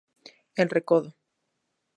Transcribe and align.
El 0.55 0.71
Recodo!!! 0.71 1.13